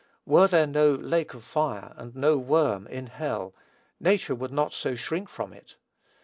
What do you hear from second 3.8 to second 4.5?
nature would